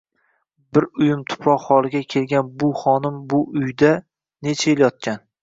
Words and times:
Bir 0.77 0.87
uyum 1.03 1.19
tuproq 1.33 1.67
holiga 1.73 2.01
kelgan 2.13 2.49
u 2.69 2.71
xonim 2.81 3.21
bu 3.35 3.43
uyda 3.61 3.93
necha 4.49 4.71
yil 4.75 4.85
yotgan? 4.87 5.25